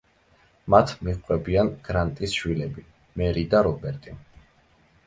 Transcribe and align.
მათ 0.73 0.93
მიჰყვებიან 1.07 1.69
გრანტის 1.89 2.35
შვილები, 2.41 2.87
მერი 3.23 3.47
და 3.55 3.65
რობერტი. 3.71 4.19